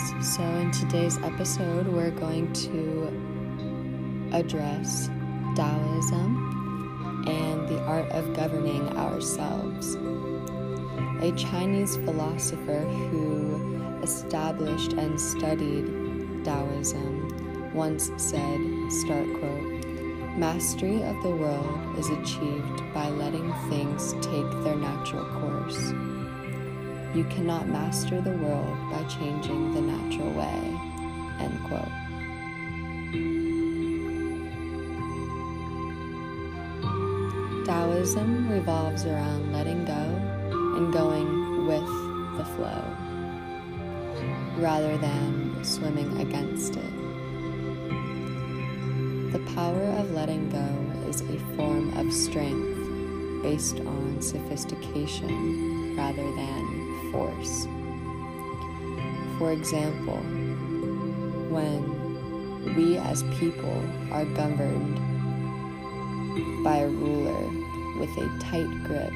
So, 0.00 0.42
in 0.42 0.70
today's 0.70 1.18
episode, 1.18 1.86
we're 1.86 2.10
going 2.10 2.50
to 2.54 3.08
address 4.32 5.10
Taoism 5.54 7.24
and 7.28 7.68
the 7.68 7.82
art 7.82 8.08
of 8.12 8.34
governing 8.34 8.96
ourselves. 8.96 9.96
A 11.20 11.32
Chinese 11.36 11.96
philosopher 11.96 12.80
who 12.80 14.00
established 14.02 14.94
and 14.94 15.20
studied 15.20 15.84
Taoism 16.44 17.74
once 17.74 18.10
said, 18.16 18.58
start 19.02 19.26
quote, 19.38 19.84
Mastery 20.38 21.02
of 21.02 21.22
the 21.22 21.30
world 21.30 21.98
is 21.98 22.08
achieved 22.08 22.94
by 22.94 23.10
letting 23.10 23.52
things 23.68 24.14
take 24.14 24.50
their 24.64 24.76
natural 24.76 25.26
course. 25.40 25.92
You 27.12 27.24
cannot 27.24 27.68
master 27.68 28.20
the 28.20 28.30
world 28.30 28.78
by 28.92 29.02
changing 29.04 29.74
the 29.74 29.80
natural 29.80 30.32
way. 30.32 30.78
End 31.40 31.58
quote. 31.64 31.88
Taoism 37.66 38.48
revolves 38.48 39.06
around 39.06 39.52
letting 39.52 39.84
go 39.84 39.92
and 40.76 40.92
going 40.92 41.66
with 41.66 41.86
the 42.38 42.44
flow 42.54 42.84
rather 44.58 44.96
than 44.98 45.64
swimming 45.64 46.20
against 46.20 46.76
it. 46.76 46.92
The 49.32 49.40
power 49.54 49.84
of 49.98 50.12
letting 50.12 50.48
go 50.50 51.08
is 51.08 51.22
a 51.22 51.38
form 51.56 51.92
of 51.96 52.12
strength 52.12 53.42
based 53.42 53.80
on 53.80 54.20
sophistication 54.20 55.96
rather 55.96 56.22
than 56.22 56.79
force. 57.10 57.66
For 59.38 59.52
example, 59.52 60.18
when 61.50 62.74
we 62.76 62.98
as 62.98 63.22
people 63.38 63.82
are 64.12 64.24
governed 64.24 64.96
by 66.62 66.78
a 66.78 66.88
ruler 66.88 67.48
with 67.98 68.10
a 68.18 68.28
tight 68.38 68.84
grip, 68.84 69.12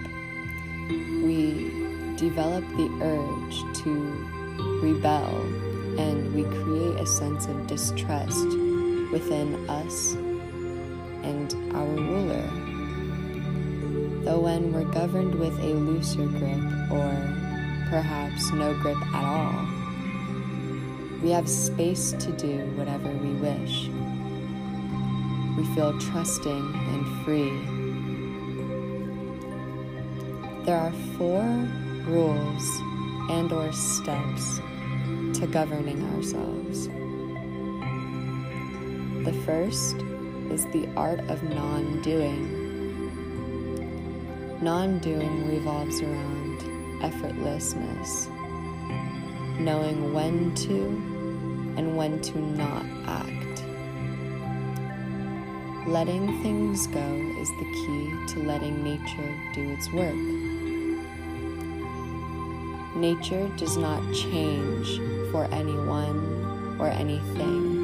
we 1.22 1.70
develop 2.16 2.64
the 2.77 2.88
urge 3.02 3.83
to 3.83 3.91
rebel 4.83 5.34
and 5.98 6.34
we 6.34 6.42
create 6.44 7.00
a 7.00 7.06
sense 7.06 7.46
of 7.46 7.66
distrust 7.66 8.46
within 9.12 9.68
us 9.68 10.14
and 11.22 11.55
our 11.74 11.86
ruler. 11.86 12.48
Though 14.24 14.40
when 14.40 14.72
we're 14.72 14.90
governed 14.92 15.34
with 15.34 15.58
a 15.61 15.74
looser 15.74 16.27
grip 16.27 16.90
or 16.90 17.34
perhaps 17.94 18.50
no 18.50 18.74
grip 18.80 19.00
at 19.14 19.24
all. 19.24 19.54
We 21.22 21.30
have 21.30 21.48
space 21.48 22.10
to 22.10 22.32
do 22.32 22.58
whatever 22.74 23.08
we 23.08 23.34
wish. 23.34 23.88
We 25.56 25.64
feel 25.76 25.96
trusting 26.00 26.74
and 26.74 27.06
free. 27.24 27.54
There 30.64 30.76
are 30.76 30.90
four 31.16 31.44
rules 32.12 32.66
and 33.30 33.52
or 33.52 33.70
steps 33.72 34.58
to 35.38 35.46
governing 35.46 36.02
ourselves. 36.16 36.88
The 39.24 39.34
first 39.46 40.02
is 40.50 40.66
the 40.72 40.88
art 40.96 41.20
of 41.30 41.40
non-doing. 41.44 42.42
Non-doing 44.60 45.48
revolves 45.48 46.02
around 46.02 46.33
effortlessness, 47.05 48.28
knowing 49.60 50.14
when 50.14 50.55
to 50.55 50.86
and 51.77 51.96
when 51.96 52.19
to 52.22 52.38
not 52.38 52.84
act. 53.06 53.62
Letting 55.86 56.42
things 56.42 56.86
go 56.86 57.06
is 57.39 57.51
the 57.51 57.64
key 57.74 58.11
to 58.33 58.40
letting 58.40 58.83
nature 58.83 59.34
do 59.55 59.70
its 59.70 59.92
work. 59.92 60.14
Nature 62.96 63.51
does 63.58 63.77
not 63.77 64.01
change 64.14 64.98
for 65.30 65.45
anyone 65.52 66.77
or 66.80 66.89
anything, 66.89 67.74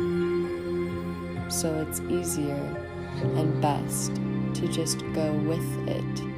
so 1.50 1.86
it's 1.86 2.00
easier 2.08 2.56
and 3.36 3.60
best 3.60 4.14
to 4.54 4.66
just 4.68 5.00
go 5.12 5.30
with 5.32 5.88
it 5.88 6.29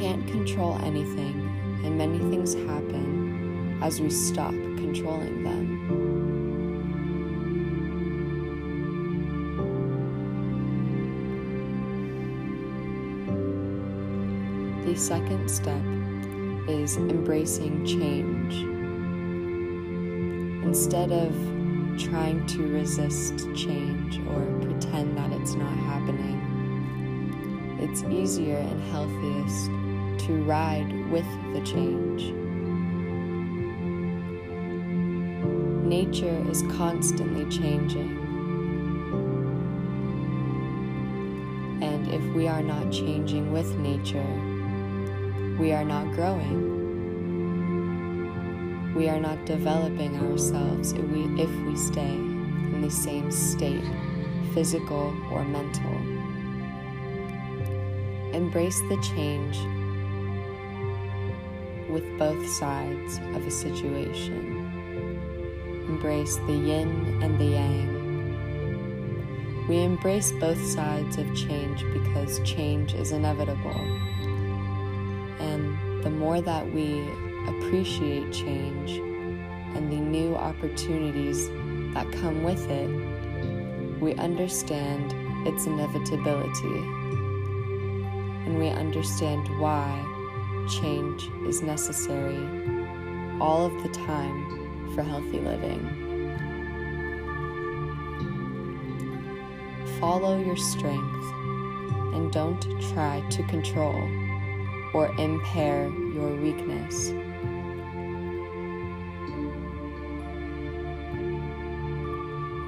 can't 0.00 0.26
control 0.28 0.78
anything, 0.82 1.36
and 1.84 1.98
many 1.98 2.18
things 2.30 2.54
happen 2.54 3.78
as 3.82 4.00
we 4.00 4.08
stop 4.08 4.52
controlling 4.52 5.44
them. 5.44 5.76
The 14.86 14.96
second 14.96 15.50
step 15.50 15.84
is 16.66 16.96
embracing 16.96 17.84
change. 17.84 18.54
Instead 20.64 21.12
of 21.12 21.34
trying 21.98 22.46
to 22.46 22.66
resist 22.68 23.46
change 23.54 24.18
or 24.28 24.46
pretend 24.62 25.18
that 25.18 25.30
it's 25.32 25.52
not 25.52 25.76
happening, 25.76 26.38
it's 27.82 28.02
easier 28.04 28.56
and 28.56 28.82
healthiest 28.90 29.70
to 30.30 30.36
ride 30.44 31.10
with 31.10 31.26
the 31.52 31.60
change. 31.62 32.32
Nature 35.84 36.44
is 36.48 36.62
constantly 36.76 37.44
changing. 37.50 38.16
And 41.82 42.06
if 42.14 42.22
we 42.32 42.46
are 42.46 42.62
not 42.62 42.92
changing 42.92 43.50
with 43.50 43.76
nature, 43.78 44.32
we 45.58 45.72
are 45.72 45.84
not 45.84 46.12
growing. 46.14 46.78
We 48.94 49.08
are 49.08 49.18
not 49.18 49.44
developing 49.46 50.14
ourselves 50.16 50.92
if 50.92 51.04
we, 51.06 51.22
if 51.42 51.50
we 51.66 51.76
stay 51.76 52.14
in 52.72 52.82
the 52.82 52.90
same 52.90 53.32
state, 53.32 53.82
physical 54.54 55.12
or 55.32 55.42
mental. 55.44 55.96
Embrace 58.32 58.78
the 58.82 58.96
change 59.02 59.58
both 62.20 62.46
sides 62.50 63.16
of 63.34 63.46
a 63.46 63.50
situation. 63.50 64.70
Embrace 65.88 66.36
the 66.46 66.52
yin 66.52 67.22
and 67.22 67.38
the 67.40 67.46
yang. 67.46 67.96
We 69.66 69.82
embrace 69.82 70.30
both 70.32 70.62
sides 70.62 71.16
of 71.16 71.34
change 71.34 71.82
because 71.94 72.38
change 72.40 72.92
is 72.92 73.12
inevitable. 73.12 73.80
And 75.40 76.04
the 76.04 76.10
more 76.10 76.42
that 76.42 76.70
we 76.74 77.08
appreciate 77.48 78.30
change 78.34 78.98
and 79.74 79.90
the 79.90 79.96
new 79.96 80.36
opportunities 80.36 81.48
that 81.94 82.12
come 82.20 82.42
with 82.42 82.68
it, 82.68 82.90
we 83.98 84.12
understand 84.16 85.14
its 85.48 85.64
inevitability 85.64 86.80
and 88.44 88.58
we 88.58 88.68
understand 88.68 89.48
why 89.58 90.09
change 90.70 91.28
is 91.46 91.62
necessary 91.62 92.38
all 93.40 93.66
of 93.66 93.82
the 93.82 93.88
time 93.88 94.92
for 94.94 95.02
healthy 95.02 95.40
living. 95.40 95.82
Follow 99.98 100.38
your 100.42 100.56
strength 100.56 101.24
and 102.14 102.32
don't 102.32 102.62
try 102.92 103.22
to 103.30 103.42
control 103.44 104.00
or 104.94 105.08
impair 105.18 105.88
your 106.14 106.34
weakness. 106.36 107.10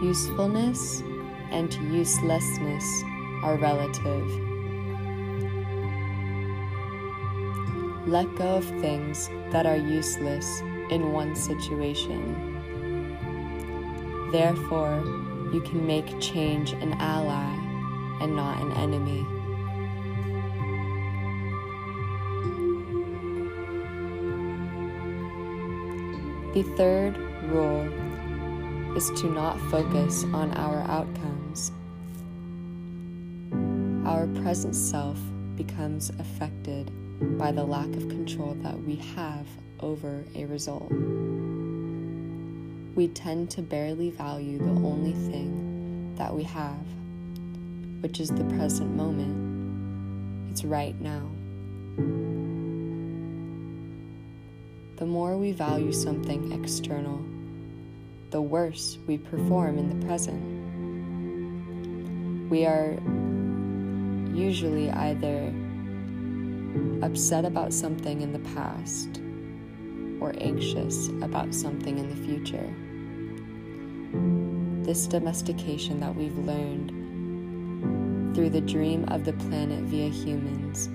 Usefulness 0.03 1.03
and 1.50 1.73
uselessness 1.93 2.85
are 3.44 3.56
relative. 3.56 4.52
Let 8.07 8.35
go 8.35 8.57
of 8.57 8.65
things 8.81 9.29
that 9.51 9.65
are 9.65 9.77
useless 9.77 10.61
in 10.91 11.13
one 11.13 11.37
situation. 11.37 12.51
Therefore, 14.33 15.05
you 15.53 15.61
can 15.61 15.87
make 15.87 16.19
change 16.21 16.73
an 16.73 16.95
ally 16.95 17.55
and 18.21 18.35
not 18.35 18.61
an 18.61 18.73
enemy. 18.73 19.25
The 26.55 26.65
third 26.77 27.17
rule 27.45 27.87
is 28.97 29.11
to 29.21 29.31
not 29.31 29.61
focus 29.71 30.25
on 30.33 30.53
our 30.53 30.81
outcomes. 30.91 31.71
Our 34.05 34.27
present 34.43 34.75
self 34.75 35.19
becomes 35.57 36.11
affected 36.19 36.91
by 37.20 37.53
the 37.53 37.64
lack 37.64 37.88
of 37.97 38.09
control 38.09 38.55
that 38.62 38.81
we 38.82 38.97
have 38.97 39.47
over 39.81 40.25
a 40.35 40.44
result. 40.47 40.91
we 42.94 43.09
tend 43.09 43.50
to 43.50 43.62
barely 43.62 44.11
value 44.11 44.59
the 44.59 44.64
only 44.64 45.12
thing 45.12 46.14
that 46.17 46.35
we 46.35 46.43
have, 46.43 46.85
which 48.00 48.20
is 48.20 48.29
the 48.29 48.44
present 48.56 48.94
moment. 48.94 50.50
It's 50.50 50.62
right 50.64 50.94
now. 51.00 51.31
The 54.97 55.06
more 55.06 55.38
we 55.38 55.53
value 55.53 55.93
something 55.93 56.53
external, 56.53 57.25
the 58.31 58.43
worse 58.43 58.99
we 59.06 59.17
perform 59.17 59.79
in 59.79 59.99
the 59.99 60.06
present. 60.06 60.41
We 62.50 62.67
are 62.67 62.99
usually 64.35 64.91
either 64.91 65.53
upset 67.03 67.45
about 67.45 67.73
something 67.73 68.23
in 68.23 68.33
the 68.33 68.39
past 68.55 69.21
or 70.21 70.35
anxious 70.39 71.09
about 71.21 71.55
something 71.55 71.99
in 71.99 72.09
the 72.09 72.17
future. 72.17 72.75
This 74.85 75.07
domestication 75.07 76.01
that 76.01 76.15
we've 76.15 76.39
learned 76.39 76.93
through 78.35 78.51
the 78.51 78.61
dream 78.61 79.05
of 79.09 79.25
the 79.25 79.33
planet 79.35 79.85
via 79.85 80.09
humans 80.09 80.89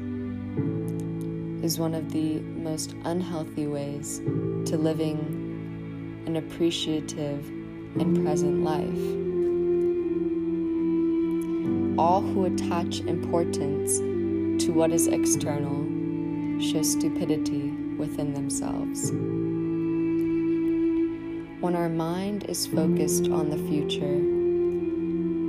is 1.63 1.79
one 1.79 1.93
of 1.93 2.11
the 2.11 2.39
most 2.39 2.95
unhealthy 3.03 3.67
ways 3.67 4.19
to 4.65 4.77
living 4.77 6.23
an 6.25 6.37
appreciative 6.37 7.47
and 7.99 8.23
present 8.23 8.63
life. 8.63 9.05
All 11.99 12.21
who 12.21 12.45
attach 12.45 12.99
importance 13.01 13.99
to 14.67 14.73
what 14.73 14.91
is 14.91 15.07
external 15.07 15.87
show 16.59 16.81
stupidity 16.81 17.69
within 17.97 18.33
themselves. 18.33 19.11
When 21.61 21.73
our 21.73 21.87
mind 21.87 22.43
is 22.49 22.67
focused 22.67 23.29
on 23.29 23.49
the 23.49 23.57
future, 23.69 24.19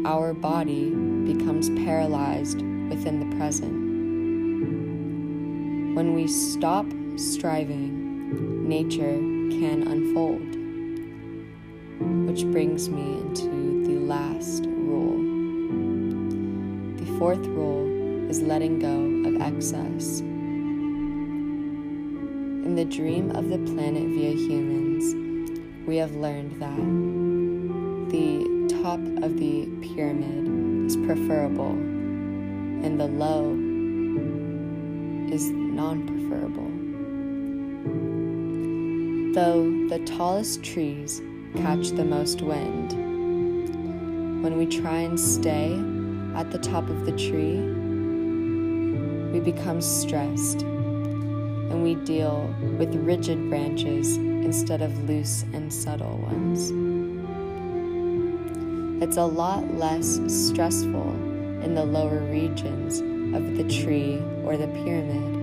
our 0.08 0.32
body 0.32 0.90
becomes 0.90 1.68
paralyzed 1.84 2.62
within 2.62 3.28
the 3.28 3.36
present. 3.36 3.72
When 5.96 6.14
we 6.14 6.28
stop 6.28 6.86
striving, 7.16 8.68
nature 8.68 9.18
can 9.58 9.82
unfold. 9.82 10.54
Which 12.28 12.44
brings 12.52 12.88
me 12.88 13.18
into 13.22 13.82
the 13.84 13.98
last 13.98 14.64
rule. 14.64 15.18
The 16.98 17.18
fourth 17.18 17.44
rule 17.48 17.87
is 18.28 18.42
letting 18.42 18.78
go 18.78 19.28
of 19.28 19.40
excess. 19.40 20.20
In 22.68 22.74
the 22.74 22.84
dream 22.84 23.30
of 23.30 23.48
the 23.48 23.58
planet 23.72 24.02
via 24.02 24.32
humans, 24.32 25.14
we 25.86 25.96
have 25.96 26.14
learned 26.14 26.60
that 26.60 26.76
the 28.12 28.46
top 28.82 29.00
of 29.24 29.38
the 29.38 29.66
pyramid 29.80 30.86
is 30.86 30.96
preferable 30.98 31.70
and 31.70 33.00
the 33.00 33.06
low 33.06 33.52
is 35.32 35.48
non 35.50 36.06
preferable. 36.06 36.68
Though 39.34 39.88
the 39.88 40.00
tallest 40.04 40.62
trees 40.62 41.22
catch 41.56 41.88
the 41.90 42.04
most 42.04 42.42
wind, 42.42 42.92
when 44.42 44.58
we 44.58 44.66
try 44.66 44.98
and 44.98 45.18
stay 45.18 45.72
at 46.34 46.50
the 46.50 46.58
top 46.58 46.90
of 46.90 47.06
the 47.06 47.12
tree, 47.12 47.77
we 49.32 49.40
become 49.40 49.80
stressed 49.80 50.62
and 50.62 51.82
we 51.82 51.94
deal 51.96 52.54
with 52.78 52.94
rigid 52.94 53.50
branches 53.50 54.16
instead 54.16 54.80
of 54.80 55.08
loose 55.08 55.44
and 55.52 55.72
subtle 55.72 56.16
ones. 56.18 56.72
It's 59.02 59.16
a 59.18 59.24
lot 59.24 59.74
less 59.74 60.18
stressful 60.26 61.10
in 61.62 61.74
the 61.74 61.84
lower 61.84 62.20
regions 62.30 63.00
of 63.34 63.56
the 63.56 63.64
tree 63.82 64.20
or 64.44 64.56
the 64.56 64.68
pyramid. 64.68 65.34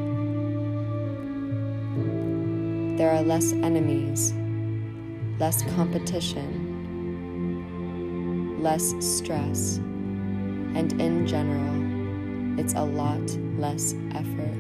There 2.98 3.12
are 3.12 3.22
less 3.22 3.52
enemies, 3.52 4.34
less 5.38 5.62
competition, 5.76 6.64
less 8.62 8.94
stress, 9.00 9.78
and 10.76 11.00
in 11.00 11.28
general, 11.28 11.85
it's 12.58 12.74
a 12.74 12.84
lot 12.84 13.22
less 13.58 13.96
effort. 14.14 14.56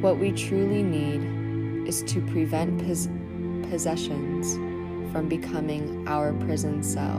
What 0.00 0.18
we 0.18 0.32
truly 0.32 0.82
need 0.82 1.86
is 1.88 2.02
to 2.04 2.20
prevent 2.20 2.78
pos- 2.86 3.08
possessions 3.70 4.54
from 5.12 5.28
becoming 5.28 6.06
our 6.06 6.32
prison 6.34 6.82
cell. 6.82 7.18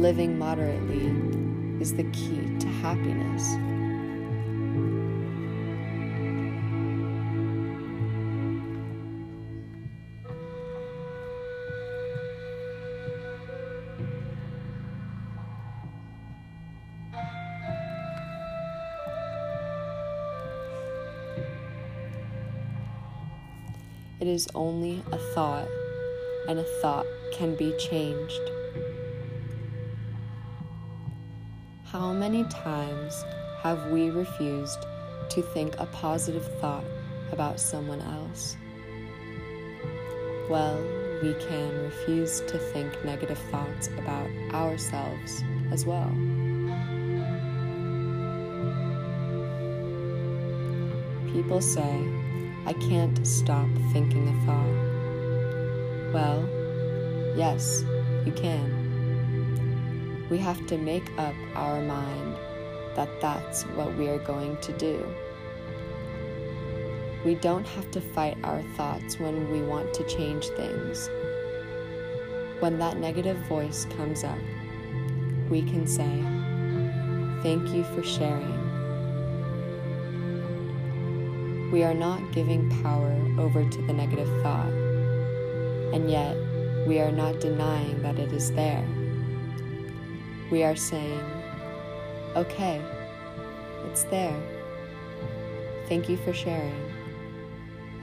Living 0.00 0.38
moderately 0.38 1.12
is 1.80 1.94
the 1.94 2.04
key 2.12 2.46
to 2.58 2.66
happiness. 2.66 3.69
It 24.20 24.28
is 24.28 24.46
only 24.54 25.02
a 25.12 25.16
thought, 25.16 25.66
and 26.46 26.58
a 26.58 26.64
thought 26.82 27.06
can 27.32 27.54
be 27.54 27.74
changed. 27.78 28.50
How 31.86 32.12
many 32.12 32.44
times 32.44 33.24
have 33.62 33.90
we 33.90 34.10
refused 34.10 34.78
to 35.30 35.40
think 35.54 35.74
a 35.78 35.86
positive 35.86 36.46
thought 36.60 36.84
about 37.32 37.58
someone 37.58 38.02
else? 38.02 38.58
Well, 40.50 40.78
we 41.22 41.32
can 41.48 41.78
refuse 41.78 42.42
to 42.42 42.58
think 42.58 43.02
negative 43.02 43.38
thoughts 43.50 43.88
about 43.96 44.28
ourselves 44.52 45.42
as 45.72 45.86
well. 45.86 46.10
People 51.32 51.62
say, 51.62 52.29
I 52.66 52.72
can't 52.74 53.26
stop 53.26 53.68
thinking 53.92 54.28
a 54.28 54.46
thought. 54.46 56.12
Well, 56.12 56.48
yes, 57.36 57.84
you 58.24 58.32
can. 58.32 60.26
We 60.30 60.38
have 60.38 60.66
to 60.66 60.78
make 60.78 61.10
up 61.18 61.34
our 61.54 61.80
mind 61.80 62.36
that 62.94 63.20
that's 63.20 63.62
what 63.74 63.96
we 63.96 64.08
are 64.08 64.18
going 64.18 64.56
to 64.58 64.72
do. 64.72 65.06
We 67.24 67.34
don't 67.34 67.66
have 67.66 67.90
to 67.92 68.00
fight 68.00 68.36
our 68.44 68.62
thoughts 68.76 69.18
when 69.18 69.50
we 69.50 69.62
want 69.62 69.92
to 69.94 70.04
change 70.04 70.46
things. 70.48 71.08
When 72.60 72.78
that 72.78 72.98
negative 72.98 73.38
voice 73.48 73.86
comes 73.96 74.24
up, 74.24 74.38
we 75.48 75.62
can 75.62 75.86
say, 75.86 76.24
Thank 77.42 77.70
you 77.70 77.84
for 77.94 78.02
sharing. 78.02 78.59
We 81.70 81.84
are 81.84 81.94
not 81.94 82.32
giving 82.32 82.68
power 82.82 83.16
over 83.38 83.64
to 83.64 83.82
the 83.82 83.92
negative 83.92 84.28
thought, 84.42 84.66
and 85.94 86.10
yet 86.10 86.36
we 86.88 86.98
are 86.98 87.12
not 87.12 87.38
denying 87.38 88.02
that 88.02 88.18
it 88.18 88.32
is 88.32 88.50
there. 88.52 88.84
We 90.50 90.64
are 90.64 90.74
saying, 90.74 91.20
okay, 92.34 92.82
it's 93.86 94.02
there. 94.04 94.36
Thank 95.88 96.08
you 96.08 96.16
for 96.16 96.32
sharing, 96.32 96.74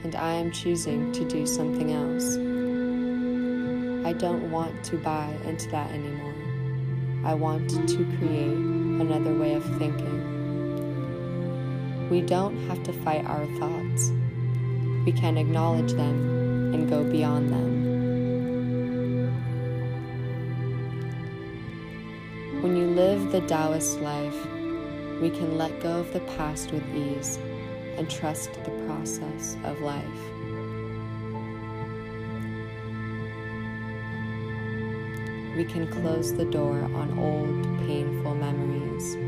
and 0.02 0.14
I 0.14 0.32
am 0.32 0.50
choosing 0.50 1.12
to 1.12 1.28
do 1.28 1.44
something 1.46 1.92
else. 1.92 2.36
I 4.06 4.14
don't 4.14 4.50
want 4.50 4.82
to 4.84 4.96
buy 4.96 5.28
into 5.44 5.68
that 5.72 5.90
anymore. 5.90 6.34
I 7.22 7.34
want 7.34 7.68
to 7.68 8.04
create 8.16 8.56
another 9.02 9.34
way 9.34 9.52
of 9.52 9.64
thinking. 9.76 10.37
We 12.10 12.22
don't 12.22 12.56
have 12.68 12.82
to 12.84 12.92
fight 12.92 13.26
our 13.26 13.44
thoughts. 13.58 14.12
We 15.04 15.12
can 15.12 15.36
acknowledge 15.36 15.92
them 15.92 16.72
and 16.72 16.88
go 16.88 17.04
beyond 17.04 17.50
them. 17.50 17.78
When 22.62 22.76
you 22.76 22.86
live 22.86 23.30
the 23.30 23.42
Taoist 23.42 24.00
life, 24.00 24.46
we 25.20 25.28
can 25.28 25.58
let 25.58 25.80
go 25.80 26.00
of 26.00 26.10
the 26.14 26.20
past 26.20 26.72
with 26.72 26.82
ease 26.94 27.38
and 27.98 28.08
trust 28.08 28.54
the 28.64 28.70
process 28.86 29.58
of 29.64 29.78
life. 29.82 30.04
We 35.56 35.64
can 35.64 35.88
close 35.88 36.32
the 36.32 36.46
door 36.46 36.84
on 36.94 37.18
old, 37.18 37.86
painful 37.86 38.34
memories 38.34 39.27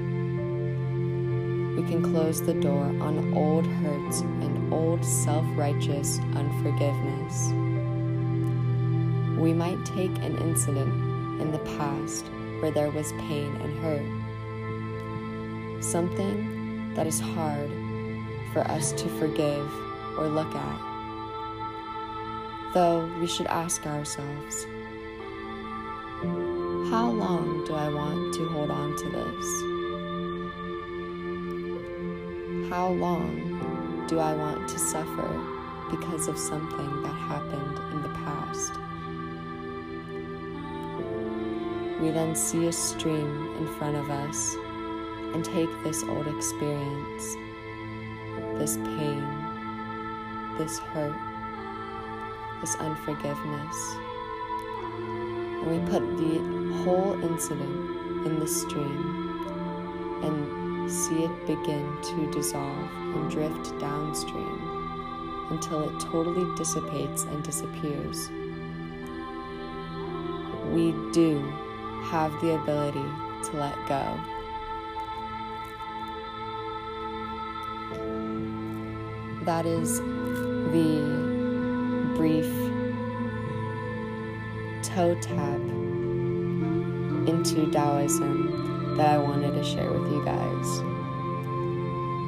we 1.80 1.88
can 1.88 2.12
close 2.12 2.42
the 2.42 2.52
door 2.52 2.84
on 3.00 3.32
old 3.34 3.66
hurts 3.66 4.20
and 4.20 4.70
old 4.72 5.02
self 5.02 5.46
righteous 5.56 6.18
unforgiveness. 6.34 7.48
We 9.40 9.54
might 9.54 9.82
take 9.86 10.14
an 10.18 10.36
incident 10.42 10.92
in 11.40 11.52
the 11.52 11.58
past 11.78 12.26
where 12.60 12.70
there 12.70 12.90
was 12.90 13.12
pain 13.12 13.56
and 13.62 13.78
hurt, 13.78 14.04
something 15.82 16.92
that 16.96 17.06
is 17.06 17.18
hard 17.18 17.70
for 18.52 18.60
us 18.70 18.92
to 18.92 19.08
forgive 19.18 19.72
or 20.18 20.28
look 20.28 20.54
at. 20.54 20.80
Though 22.74 23.08
we 23.18 23.26
should 23.26 23.46
ask 23.46 23.86
ourselves, 23.86 24.66
how 26.90 27.10
long 27.10 27.64
do 27.64 27.72
I 27.72 27.88
want 27.88 28.34
to 28.34 28.46
hold 28.50 28.70
on 28.70 28.94
to 28.98 29.08
this? 29.08 29.79
How 32.70 32.90
long 32.90 34.06
do 34.06 34.20
I 34.20 34.32
want 34.32 34.68
to 34.68 34.78
suffer 34.78 35.28
because 35.90 36.28
of 36.28 36.38
something 36.38 37.02
that 37.02 37.08
happened 37.08 37.78
in 37.92 38.00
the 38.00 38.08
past? 38.10 38.74
We 42.00 42.10
then 42.10 42.36
see 42.36 42.68
a 42.68 42.72
stream 42.72 43.56
in 43.58 43.66
front 43.74 43.96
of 43.96 44.08
us 44.08 44.54
and 45.34 45.44
take 45.44 45.68
this 45.82 46.04
old 46.04 46.28
experience, 46.28 47.34
this 48.54 48.76
pain, 48.76 49.26
this 50.56 50.78
hurt, 50.78 51.18
this 52.60 52.76
unforgiveness, 52.76 53.96
and 55.58 55.66
we 55.72 55.90
put 55.90 56.06
the 56.18 56.38
whole 56.84 57.20
incident 57.24 58.26
in 58.28 58.38
the 58.38 58.46
stream 58.46 60.22
and 60.22 60.69
see 60.90 61.24
it 61.24 61.46
begin 61.46 61.96
to 62.02 62.30
dissolve 62.32 62.90
and 63.14 63.30
drift 63.30 63.78
downstream 63.78 64.80
until 65.50 65.88
it 65.88 66.00
totally 66.00 66.44
dissipates 66.56 67.22
and 67.24 67.44
disappears. 67.44 68.30
We 70.72 70.92
do 71.12 71.38
have 72.04 72.32
the 72.40 72.54
ability 72.54 73.04
to 73.44 73.56
let 73.56 73.76
go. 73.88 74.18
That 79.44 79.66
is 79.66 80.00
the 80.00 82.14
brief 82.16 82.50
toe 84.82 85.14
tap 85.20 85.60
into 87.28 87.70
Taoism 87.70 88.69
that 89.00 89.14
I 89.14 89.18
wanted 89.18 89.54
to 89.54 89.64
share 89.64 89.90
with 89.90 90.12
you 90.12 90.22
guys. 90.22 90.80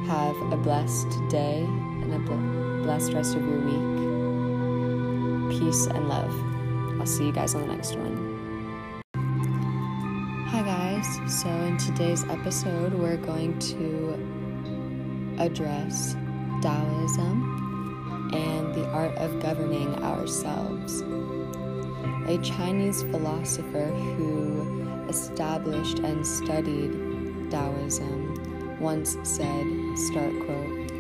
Have 0.09 0.41
a 0.51 0.57
blessed 0.57 1.21
day 1.29 1.65
and 1.65 2.15
a 2.15 2.19
blessed 2.83 3.13
rest 3.13 3.37
of 3.37 3.47
your 3.47 3.61
week. 3.61 4.01
Peace 5.61 5.85
and 5.85 6.09
love. 6.09 6.35
I'll 6.99 7.05
see 7.05 7.27
you 7.27 7.33
guys 7.33 7.55
on 7.55 7.69
the 7.69 7.75
next 7.75 7.95
one. 7.97 8.17
Hi, 10.49 10.63
guys. 10.63 11.43
So, 11.43 11.51
in 11.51 11.77
today's 11.77 12.25
episode, 12.31 12.95
we're 12.95 13.19
going 13.19 13.59
to 13.59 14.15
address 15.39 16.17
Taoism 16.63 18.31
and 18.33 18.75
the 18.75 18.89
art 18.93 19.15
of 19.19 19.43
governing 19.43 20.03
ourselves 20.03 21.03
a 22.29 22.39
Chinese 22.39 23.03
philosopher 23.03 23.89
who 23.89 24.82
established 25.13 25.99
and 25.99 26.27
studied 26.27 26.91
Taoism, 27.51 28.81
once 28.81 29.19
said, 29.25 29.67
start 30.09 30.33
quote, 30.47 30.91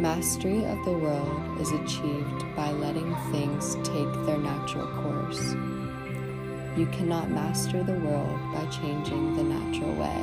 Mastery 0.00 0.64
of 0.64 0.82
the 0.86 0.92
world 0.92 1.60
is 1.60 1.70
achieved 1.72 2.40
by 2.56 2.70
letting 2.70 3.14
things 3.30 3.74
take 3.84 4.10
their 4.24 4.38
natural 4.38 4.86
course. 5.02 5.42
You 6.78 6.86
cannot 6.92 7.30
master 7.30 7.82
the 7.82 8.00
world 8.06 8.40
by 8.54 8.64
changing 8.70 9.36
the 9.36 9.42
natural 9.42 9.94
way. 9.96 10.22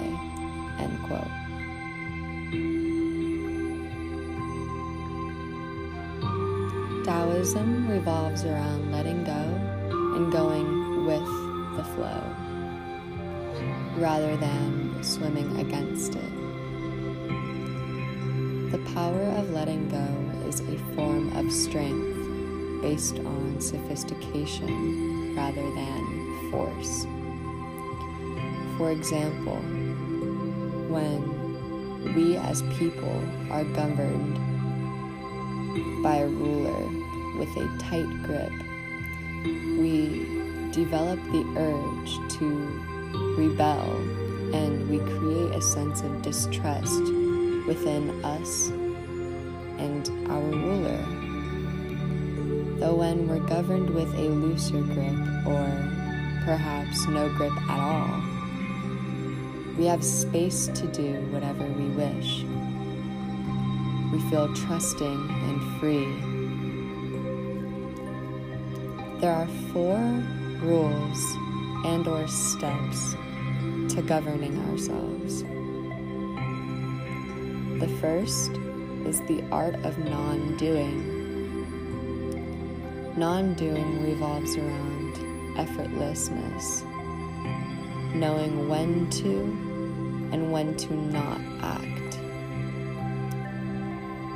End 0.79 0.97
quote. 1.05 1.35
Taoism 7.05 7.87
revolves 7.87 8.43
around 8.43 8.91
letting 8.91 9.23
go 9.23 9.43
and 10.15 10.31
going 10.31 10.74
rather 13.97 14.35
than 14.37 15.03
swimming 15.03 15.59
against 15.59 16.15
it. 16.15 16.31
The 18.71 18.79
power 18.93 19.21
of 19.37 19.49
letting 19.51 19.89
go 19.89 20.47
is 20.47 20.59
a 20.61 20.77
form 20.95 21.35
of 21.35 21.51
strength 21.51 22.81
based 22.81 23.19
on 23.19 23.61
sophistication 23.61 25.35
rather 25.35 25.61
than 25.61 26.51
force. 26.51 27.05
For 28.77 28.91
example, 28.91 29.57
when 30.89 32.13
we 32.15 32.37
as 32.37 32.61
people 32.77 33.21
are 33.49 33.63
governed 33.63 34.35
by 36.03 36.17
a 36.17 36.27
ruler 36.27 36.87
with 37.37 37.49
a 37.57 37.77
tight 37.79 38.23
grip 38.23 38.51
we 39.77 40.25
develop 40.71 41.19
the 41.31 41.45
urge 41.57 42.37
to 42.37 42.94
rebel 43.37 43.83
and 44.53 44.89
we 44.89 44.99
create 44.99 45.51
a 45.55 45.61
sense 45.61 46.01
of 46.01 46.21
distrust 46.21 47.01
within 47.67 48.23
us 48.23 48.69
and 49.77 50.09
our 50.29 50.41
ruler. 50.41 51.03
Though 52.79 52.95
when 52.95 53.27
we're 53.27 53.47
governed 53.47 53.89
with 53.89 54.13
a 54.15 54.29
looser 54.29 54.81
grip 54.81 55.47
or 55.47 55.65
perhaps 56.45 57.07
no 57.07 57.29
grip 57.35 57.53
at 57.69 57.79
all, 57.79 58.21
we 59.77 59.85
have 59.85 60.03
space 60.03 60.67
to 60.67 60.87
do 60.87 61.13
whatever 61.31 61.65
we 61.65 61.89
wish. 61.89 62.43
We 64.11 64.29
feel 64.29 64.53
trusting 64.55 65.29
and 65.29 65.79
free 65.79 66.35
there 69.25 69.33
are 69.33 69.47
four 69.73 69.97
rules 70.61 71.19
and 71.85 72.07
or 72.07 72.27
steps 72.27 73.15
to 73.89 74.01
governing 74.01 74.57
ourselves. 74.69 75.43
The 77.79 77.87
first 77.99 78.51
is 79.05 79.21
the 79.27 79.43
art 79.51 79.75
of 79.85 79.97
non-doing. 79.97 81.11
Non-doing 83.17 84.03
revolves 84.03 84.55
around 84.55 85.15
effortlessness, 85.55 86.83
knowing 88.15 88.67
when 88.67 89.09
to 89.09 89.41
and 90.31 90.51
when 90.51 90.75
to 90.77 90.93
not 90.93 91.39
act. 91.61 92.19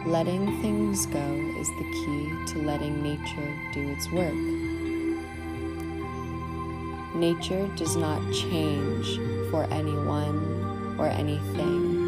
Letting 0.06 0.62
things 0.62 1.06
go 1.08 1.54
is 1.60 1.70
the 1.70 1.84
key 1.92 2.54
to 2.54 2.60
letting 2.66 3.02
nature 3.04 3.54
do 3.74 3.90
its 3.90 4.10
work. 4.12 4.34
Nature 7.16 7.68
does 7.76 7.96
not 7.96 8.22
change 8.32 9.20
for 9.50 9.66
anyone 9.66 10.96
or 11.00 11.08
anything. 11.08 12.08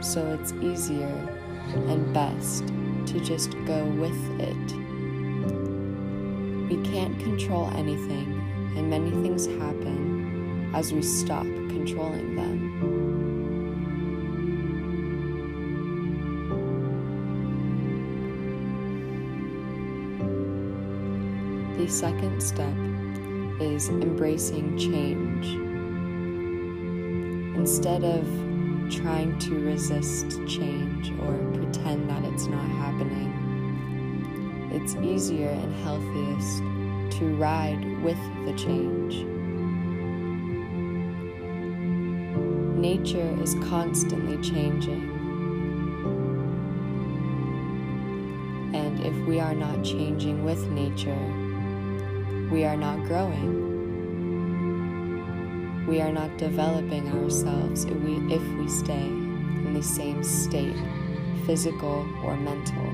So 0.00 0.26
it's 0.32 0.52
easier 0.54 1.12
and 1.74 2.12
best 2.14 2.66
to 3.06 3.20
just 3.20 3.52
go 3.64 3.84
with 3.84 4.40
it. 4.40 4.74
We 6.68 6.76
can't 6.88 7.18
control 7.20 7.70
anything, 7.74 8.26
and 8.76 8.90
many 8.90 9.10
things 9.10 9.46
happen 9.46 10.70
as 10.74 10.92
we 10.92 11.02
stop 11.02 11.44
controlling 11.44 12.36
them. 12.36 12.58
The 21.78 21.88
second 21.88 22.42
step 22.42 22.76
is 23.60 23.88
embracing 23.88 24.76
change. 24.76 25.67
Instead 27.58 28.04
of 28.04 28.24
trying 28.88 29.36
to 29.40 29.58
resist 29.58 30.30
change 30.46 31.10
or 31.20 31.36
pretend 31.52 32.08
that 32.08 32.22
it's 32.24 32.46
not 32.46 32.64
happening, 32.64 34.70
it's 34.72 34.94
easier 34.94 35.48
and 35.48 35.74
healthiest 35.82 36.58
to 37.18 37.34
ride 37.36 37.84
with 38.04 38.16
the 38.46 38.52
change. 38.52 39.24
Nature 42.78 43.36
is 43.42 43.54
constantly 43.68 44.40
changing. 44.40 45.10
And 48.72 49.04
if 49.04 49.16
we 49.26 49.40
are 49.40 49.54
not 49.54 49.82
changing 49.82 50.44
with 50.44 50.64
nature, 50.68 51.18
we 52.52 52.64
are 52.64 52.76
not 52.76 53.04
growing. 53.04 53.67
We 55.88 56.02
are 56.02 56.12
not 56.12 56.36
developing 56.36 57.08
ourselves 57.08 57.84
if 57.86 57.96
we, 58.00 58.16
if 58.30 58.42
we 58.58 58.68
stay 58.68 59.06
in 59.06 59.72
the 59.72 59.82
same 59.82 60.22
state 60.22 60.76
physical 61.46 62.06
or 62.22 62.36
mental. 62.36 62.84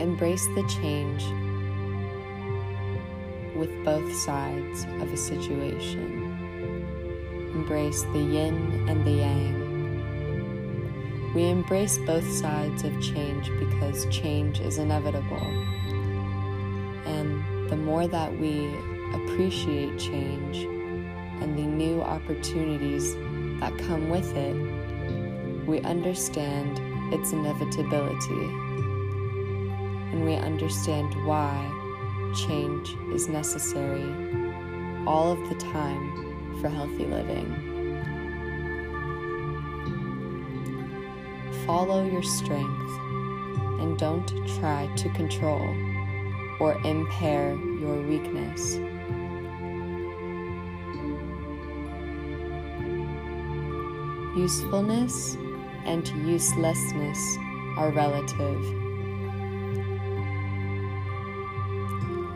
Embrace 0.00 0.46
the 0.54 0.62
change 0.80 1.24
with 3.56 3.70
both 3.84 4.14
sides 4.14 4.84
of 5.00 5.12
a 5.12 5.16
situation. 5.16 6.30
Embrace 7.54 8.02
the 8.12 8.20
yin 8.20 8.88
and 8.88 9.04
the 9.04 9.10
yang. 9.10 9.62
We 11.34 11.48
embrace 11.48 11.98
both 12.06 12.30
sides 12.30 12.84
of 12.84 12.92
change 13.02 13.50
because 13.58 14.06
change 14.14 14.60
is 14.60 14.78
inevitable. 14.78 15.44
And 17.04 17.68
the 17.68 17.76
more 17.76 18.06
that 18.06 18.38
we 18.38 18.72
appreciate 19.14 19.98
change 19.98 20.64
and 21.42 21.58
the 21.58 21.62
new 21.62 22.00
opportunities 22.00 23.14
that 23.60 23.76
come 23.78 24.10
with 24.10 24.36
it, 24.36 24.54
we 25.66 25.80
understand 25.80 26.80
its 27.12 27.32
inevitability. 27.32 28.44
And 30.12 30.24
we 30.24 30.34
understand 30.34 31.14
why 31.26 31.54
change 32.46 32.96
is 33.12 33.28
necessary 33.28 34.04
all 35.06 35.32
of 35.32 35.48
the 35.48 35.56
time 35.56 36.58
for 36.60 36.68
healthy 36.68 37.06
living. 37.06 37.68
Follow 41.66 42.04
your 42.08 42.22
strength 42.22 42.92
and 43.80 43.98
don't 43.98 44.28
try 44.58 44.88
to 44.96 45.08
control 45.10 45.68
or 46.60 46.74
impair 46.84 47.54
your 47.80 48.00
weakness. 48.02 48.78
Usefulness 54.36 55.36
and 55.84 56.08
uselessness 56.26 57.18
are 57.76 57.90
relative. 57.90 58.62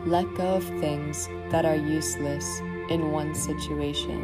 Let 0.05 0.31
go 0.35 0.57
of 0.57 0.63
things 0.79 1.27
that 1.49 1.65
are 1.65 1.75
useless 1.75 2.59
in 2.89 3.11
one 3.11 3.33
situation. 3.33 4.21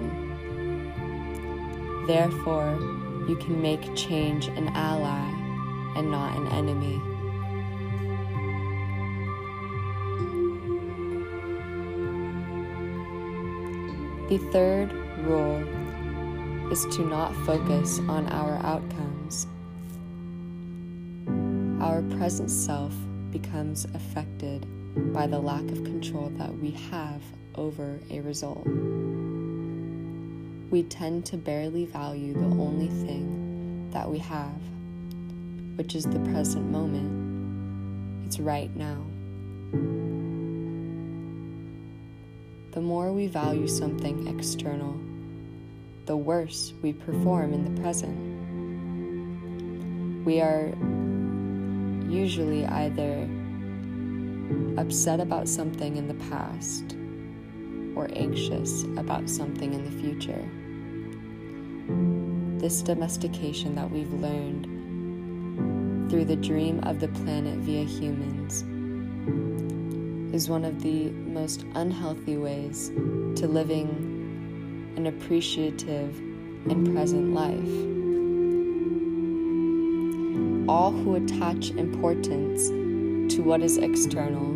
Therefore, 2.05 2.77
you 3.27 3.35
can 3.37 3.59
make 3.61 3.95
change 3.95 4.47
an 4.49 4.67
ally 4.75 5.27
and 5.97 6.11
not 6.11 6.37
an 6.37 6.47
enemy. 6.49 7.01
The 14.29 14.37
third 14.51 14.91
rule 15.25 15.63
is 16.71 16.85
to 16.95 17.05
not 17.05 17.35
focus 17.45 17.99
on 18.07 18.27
our 18.31 18.55
outcomes. 18.65 19.47
Our 21.81 22.01
present 22.17 22.49
self 22.49 22.93
becomes 23.31 23.85
affected 23.93 24.65
by 25.13 25.27
the 25.27 25.39
lack 25.39 25.63
of 25.71 25.83
control 25.83 26.31
that 26.37 26.53
we 26.57 26.71
have 26.91 27.21
over 27.55 27.99
a 28.09 28.21
result. 28.21 28.65
We 30.71 30.83
tend 30.83 31.25
to 31.27 31.37
barely 31.37 31.85
value 31.85 32.33
the 32.33 32.39
only 32.39 32.87
thing 32.87 33.89
that 33.91 34.09
we 34.09 34.19
have, 34.19 34.59
which 35.75 35.93
is 35.93 36.05
the 36.05 36.19
present 36.31 36.71
moment. 36.71 38.25
It's 38.25 38.39
right 38.39 38.75
now. 38.75 39.03
The 42.71 42.81
more 42.81 43.11
we 43.11 43.27
value 43.27 43.67
something 43.67 44.27
external, 44.27 44.99
the 46.05 46.17
worse 46.17 46.73
we 46.81 46.93
perform 46.93 47.53
in 47.53 47.63
the 47.73 47.81
present. 47.81 48.15
We 50.25 50.41
are 50.41 50.73
usually 52.09 52.65
either 52.65 53.29
upset 54.77 55.19
about 55.19 55.47
something 55.47 55.95
in 55.97 56.07
the 56.07 56.15
past 56.29 56.95
or 57.95 58.09
anxious 58.15 58.83
about 58.97 59.29
something 59.29 59.73
in 59.73 59.85
the 59.85 59.91
future. 60.01 60.49
This 62.59 62.81
domestication 62.81 63.75
that 63.75 63.89
we've 63.89 64.13
learned 64.13 64.67
through 66.09 66.25
the 66.25 66.35
dream 66.35 66.79
of 66.83 66.99
the 66.99 67.07
planet 67.09 67.59
via 67.59 67.83
humans 67.83 68.63
is 70.33 70.49
one 70.49 70.65
of 70.65 70.81
the 70.81 71.11
most 71.11 71.65
unhealthy 71.75 72.37
ways 72.37 72.89
to 73.35 73.47
living 73.47 74.02
an 74.95 75.07
appreciative 75.07 76.17
and 76.69 76.93
present 76.93 77.33
life. 77.33 77.89
All 80.69 80.91
who 80.91 81.15
attach 81.15 81.71
importance 81.71 82.69
to 83.33 83.41
what 83.41 83.61
is 83.61 83.77
external 83.77 84.53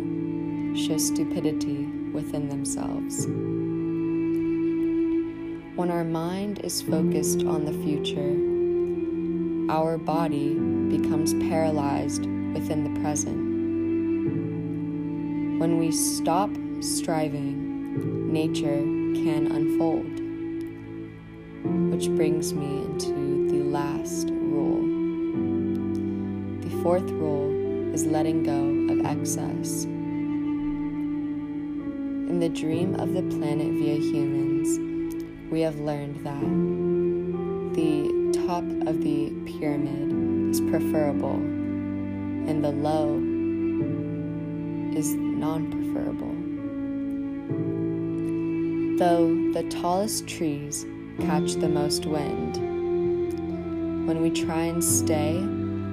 show 0.74 0.96
stupidity 0.96 1.84
within 2.12 2.48
themselves. 2.48 3.26
When 5.76 5.90
our 5.90 6.04
mind 6.04 6.60
is 6.64 6.82
focused 6.82 7.44
on 7.44 7.64
the 7.64 7.72
future, 7.84 8.36
our 9.70 9.98
body 9.98 10.54
becomes 10.54 11.34
paralyzed 11.34 12.26
within 12.54 12.82
the 12.84 13.00
present. 13.00 13.48
When 15.60 15.78
we 15.78 15.92
stop 15.92 16.50
striving, 16.80 18.32
nature 18.32 18.82
can 19.22 19.52
unfold. 19.52 20.17
Which 21.64 22.08
brings 22.10 22.52
me 22.52 22.82
into 22.84 23.48
the 23.48 23.64
last 23.64 24.28
rule. 24.30 24.82
The 26.60 26.70
fourth 26.82 27.10
rule 27.10 27.92
is 27.92 28.06
letting 28.06 28.42
go 28.44 28.92
of 28.92 29.04
excess. 29.04 29.84
In 32.28 32.38
the 32.40 32.48
dream 32.48 32.94
of 32.94 33.14
the 33.14 33.22
planet 33.22 33.72
via 33.72 33.96
humans, 33.96 34.78
we 35.50 35.60
have 35.62 35.80
learned 35.80 36.24
that 36.24 36.40
the 37.74 38.12
top 38.46 38.64
of 38.86 39.02
the 39.02 39.30
pyramid 39.46 40.50
is 40.50 40.60
preferable 40.60 41.36
and 42.48 42.64
the 42.64 42.70
low 42.70 43.14
is 44.96 45.14
non 45.14 45.70
preferable. 45.70 46.34
Though 48.98 49.52
the 49.52 49.62
tallest 49.68 50.26
trees 50.26 50.86
catch 51.20 51.54
the 51.54 51.68
most 51.68 52.06
wind, 52.06 52.56
when 54.06 54.22
we 54.22 54.30
try 54.30 54.62
and 54.62 54.82
stay 54.82 55.36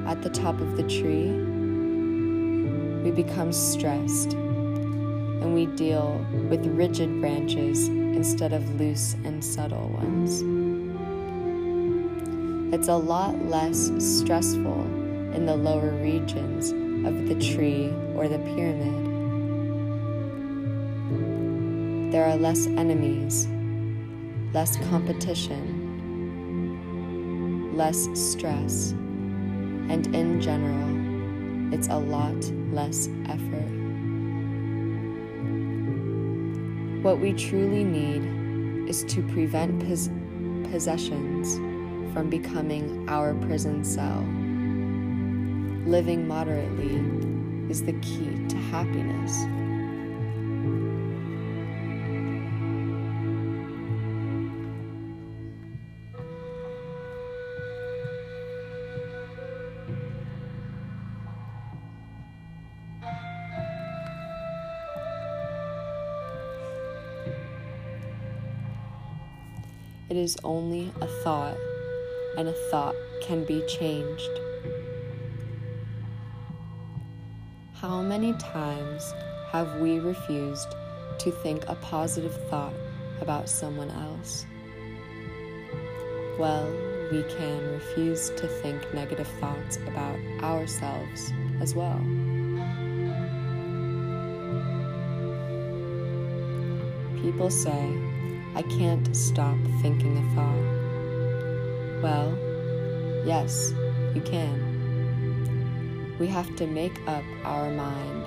at 0.08 0.22
the 0.22 0.30
top 0.30 0.60
of 0.62 0.78
the 0.78 0.84
tree, 0.84 1.32
we 3.04 3.12
become 3.12 3.52
stressed 3.52 4.34
and 4.34 5.54
we 5.54 5.66
deal 5.66 6.26
with 6.50 6.66
rigid 6.66 7.22
branches 7.22 7.88
instead 7.88 8.54
of 8.54 8.80
loose 8.80 9.16
and 9.26 9.44
subtle 9.44 9.90
ones. 9.90 10.42
It's 12.74 12.88
a 12.88 12.96
lot 12.96 13.36
less 13.46 13.92
stressful 14.00 14.82
in 15.34 15.46
the 15.46 15.56
lower 15.56 15.92
regions 16.02 16.72
of 17.06 17.28
the 17.28 17.36
tree 17.54 17.94
or 18.16 18.28
the 18.28 18.40
pyramid. 18.40 19.14
There 22.12 22.26
are 22.26 22.38
less 22.38 22.66
enemies, 22.66 23.48
less 24.56 24.78
competition, 24.88 25.62
less 27.76 28.08
stress, 28.14 28.92
and 29.90 30.08
in 30.16 30.40
general, 30.40 31.74
it's 31.74 31.90
a 31.90 31.98
lot 31.98 32.42
less 32.72 33.10
effort. 33.26 33.74
What 37.04 37.20
we 37.20 37.34
truly 37.34 37.84
need 37.84 38.90
is 38.90 39.04
to 39.14 39.22
prevent 39.24 39.86
pos- 39.86 40.10
possessions 40.72 41.58
from 42.14 42.30
becoming 42.30 43.10
our 43.10 43.34
prison 43.34 43.84
cell. 43.84 44.22
Living 45.86 46.30
moderately 46.30 47.04
is 47.70 47.84
the 47.84 47.92
key 48.00 48.32
to 48.48 48.56
happiness. 48.72 49.65
It 70.08 70.18
is 70.18 70.38
only 70.44 70.94
a 71.02 71.08
thought, 71.08 71.58
and 72.38 72.48
a 72.48 72.54
thought 72.70 72.96
can 73.24 73.44
be 73.44 73.66
changed. 73.66 74.30
How 77.74 78.04
many 78.04 78.34
times 78.34 79.14
have 79.52 79.80
we 79.80 79.98
refused 79.98 80.68
to 81.18 81.32
think 81.32 81.68
a 81.68 81.74
positive 81.76 82.36
thought 82.52 82.74
about 83.20 83.50
someone 83.50 83.90
else? 83.90 84.46
Well, 86.38 86.72
we 87.12 87.24
can 87.24 87.66
refuse 87.72 88.30
to 88.30 88.48
think 88.48 88.94
negative 88.94 89.28
thoughts 89.40 89.78
about 89.88 90.20
ourselves 90.44 91.34
as 91.62 91.74
well. 91.74 92.00
People 97.24 97.50
say, 97.50 98.15
I 98.56 98.62
can't 98.62 99.14
stop 99.14 99.58
thinking 99.82 100.18
a 100.18 100.24
thought. 100.34 102.02
Well, 102.02 102.38
yes, 103.26 103.74
you 104.14 104.22
can. 104.22 106.16
We 106.20 106.28
have 106.28 106.56
to 106.56 106.66
make 106.66 106.98
up 107.06 107.26
our 107.44 107.70
mind 107.70 108.26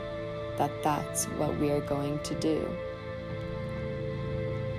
that 0.58 0.82
that's 0.82 1.24
what 1.38 1.58
we 1.58 1.70
are 1.70 1.80
going 1.80 2.18
to 2.24 2.34
do. 2.34 2.68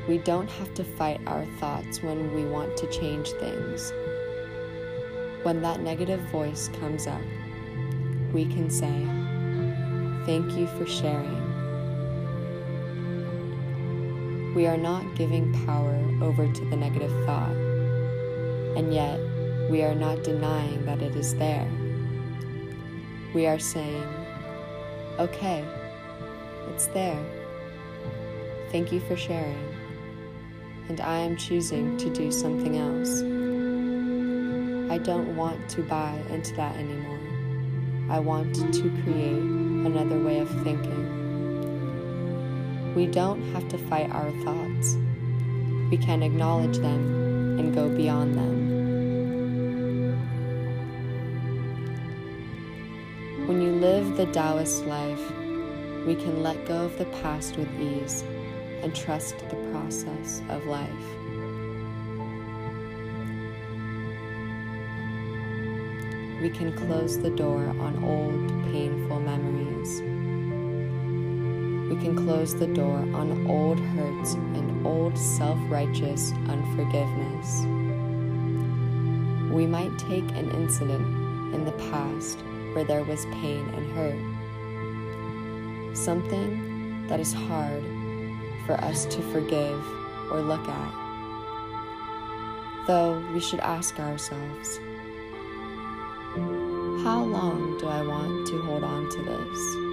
We 0.07 0.19
don't 0.19 0.49
have 0.51 0.73
to 0.75 0.83
fight 0.83 1.19
our 1.25 1.45
thoughts 1.59 2.03
when 2.03 2.31
we 2.35 2.45
want 2.45 2.77
to 2.77 2.87
change 2.91 3.31
things. 3.31 3.91
When 5.41 5.63
that 5.63 5.81
negative 5.81 6.21
voice 6.31 6.69
comes 6.79 7.07
up, 7.07 7.21
we 8.33 8.45
can 8.45 8.69
say, 8.69 9.07
Thank 10.25 10.51
you 10.55 10.67
for 10.77 10.85
sharing. 10.85 11.48
We 14.55 14.67
are 14.67 14.77
not 14.77 15.15
giving 15.15 15.53
power 15.65 15.95
over 16.21 16.51
to 16.51 16.65
the 16.65 16.75
negative 16.75 17.11
thought, 17.25 17.55
and 18.75 18.93
yet 18.93 19.19
we 19.69 19.83
are 19.83 19.95
not 19.95 20.23
denying 20.23 20.85
that 20.85 21.01
it 21.01 21.15
is 21.15 21.35
there. 21.35 21.67
We 23.33 23.47
are 23.47 23.59
saying, 23.59 24.07
Okay, 25.19 25.63
it's 26.69 26.87
there. 26.87 27.23
Thank 28.71 28.91
you 28.91 28.99
for 29.01 29.17
sharing 29.17 29.69
and 30.89 30.99
I 31.01 31.19
am 31.19 31.37
choosing 31.37 31.97
to 31.97 32.09
do 32.09 32.31
something 32.31 32.77
else. 32.77 33.21
I 34.91 34.97
don't 34.97 35.35
want 35.37 35.69
to 35.69 35.83
buy 35.83 36.19
into 36.31 36.55
that 36.55 36.75
anymore. 36.75 37.19
I 38.09 38.19
want 38.19 38.55
to 38.55 38.89
create 39.03 39.37
another 39.37 40.19
way 40.19 40.39
of 40.39 40.49
thinking. 40.63 41.28
We 42.95 43.05
don't 43.07 43.41
have 43.53 43.67
to 43.69 43.77
fight 43.77 44.09
our 44.11 44.31
thoughts. 44.43 44.97
We 45.91 45.97
can 45.97 46.23
acknowledge 46.23 46.77
them 46.77 47.57
and 47.59 47.73
go 47.73 47.89
beyond 47.89 48.35
them. 48.35 48.69
When 53.47 53.61
you 53.61 53.71
live 53.71 54.17
the 54.17 54.25
Taoist 54.27 54.85
life, 54.85 55.31
we 56.05 56.15
can 56.15 56.43
let 56.43 56.65
go 56.65 56.85
of 56.85 56.97
the 56.97 57.05
past 57.21 57.57
with 57.57 57.69
ease 57.79 58.23
and 58.81 58.95
trust 58.95 59.37
the 59.49 59.55
process 59.71 60.41
of 60.49 60.65
life. 60.65 60.89
We 66.41 66.49
can 66.49 66.71
close 66.73 67.19
the 67.19 67.31
door 67.31 67.67
on 67.67 68.03
old, 68.03 68.71
painful 68.71 69.19
memories. 69.19 70.18
We 71.89 71.95
can 71.95 72.15
close 72.15 72.53
the 72.53 72.67
door 72.67 72.97
on 72.97 73.47
old 73.49 73.79
hurts 73.79 74.35
and 74.35 74.85
old 74.85 75.17
self 75.17 75.57
righteous 75.69 76.31
unforgiveness. 76.47 77.63
We 79.51 79.65
might 79.65 79.97
take 79.97 80.29
an 80.31 80.51
incident 80.51 81.03
in 81.55 81.65
the 81.65 81.71
past 81.89 82.37
where 82.73 82.83
there 82.83 83.03
was 83.03 83.25
pain 83.41 83.67
and 83.75 83.91
hurt, 83.93 84.21
something 85.97 87.07
that 87.07 87.19
is 87.19 87.33
hard 87.33 87.83
for 88.67 88.73
us 88.85 89.05
to 89.05 89.21
forgive 89.33 89.83
or 90.31 90.41
look 90.41 90.67
at. 90.67 90.93
Though 92.85 93.19
we 93.33 93.39
should 93.39 93.61
ask 93.61 93.99
ourselves 93.99 94.79
how 97.03 97.23
long 97.23 97.77
do 97.79 97.87
I 97.87 98.03
want 98.05 98.47
to 98.49 98.61
hold 98.61 98.83
on 98.83 99.09
to 99.09 99.23
this? 99.23 99.88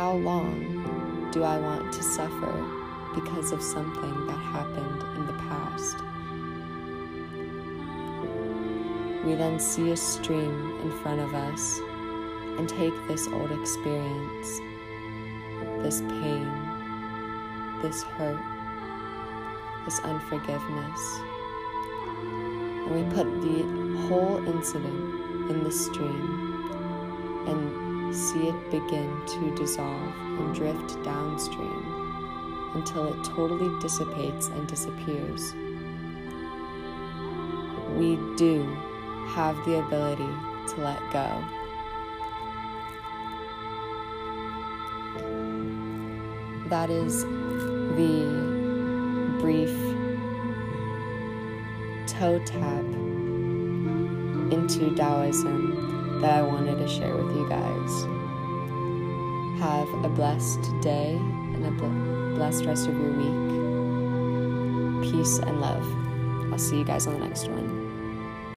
How 0.00 0.14
long 0.14 1.28
do 1.30 1.42
I 1.42 1.58
want 1.58 1.92
to 1.92 2.02
suffer 2.02 2.54
because 3.14 3.52
of 3.52 3.60
something 3.60 4.26
that 4.28 4.38
happened 4.38 5.02
in 5.18 5.26
the 5.26 5.34
past? 5.44 5.96
We 9.26 9.34
then 9.34 9.60
see 9.60 9.90
a 9.90 9.96
stream 9.98 10.80
in 10.80 10.90
front 11.02 11.20
of 11.20 11.34
us 11.34 11.80
and 12.56 12.66
take 12.66 12.94
this 13.08 13.28
old 13.28 13.52
experience 13.52 14.60
this 15.82 16.00
pain, 16.00 16.48
this 17.82 18.02
hurt, 18.02 18.40
this 19.84 20.00
unforgiveness. 20.00 21.02
And 22.86 22.90
we 22.96 23.02
put 23.14 23.28
the 23.42 24.08
whole 24.08 24.38
incident 24.48 25.50
in 25.50 25.62
the 25.62 25.70
stream 25.70 27.44
and 27.46 27.89
see 28.12 28.48
it 28.48 28.70
begin 28.70 29.10
to 29.26 29.54
dissolve 29.56 30.14
and 30.20 30.54
drift 30.54 31.02
downstream 31.02 32.72
until 32.74 33.12
it 33.12 33.24
totally 33.24 33.70
dissipates 33.80 34.48
and 34.48 34.66
disappears. 34.68 35.54
We 37.96 38.16
do 38.36 38.62
have 39.28 39.56
the 39.64 39.78
ability 39.78 40.30
to 40.74 40.80
let 40.80 41.00
go. 41.12 41.44
that 46.70 46.88
is 46.88 47.24
the 47.24 48.24
brief 49.40 49.76
toe 52.06 52.38
tap 52.46 52.84
into 54.52 54.94
Taoism 54.94 55.99
that 56.20 56.38
I 56.38 56.42
wanted 56.42 56.78
to 56.78 56.88
share 56.88 57.16
with 57.16 57.34
you 57.34 57.48
guys. 57.48 58.04
Have 59.60 59.88
a 60.04 60.08
blessed 60.08 60.60
day 60.80 61.16
and 61.16 61.66
a 61.66 61.70
blessed 62.36 62.64
rest 62.66 62.88
of 62.88 62.94
your 62.94 63.12
week. 63.12 63.50
Peace 65.10 65.38
and 65.38 65.60
love. 65.60 65.86
I'll 66.52 66.58
see 66.58 66.78
you 66.78 66.84
guys 66.84 67.06
on 67.06 67.14
the 67.14 67.26
next 67.26 67.48
one. 67.48 67.69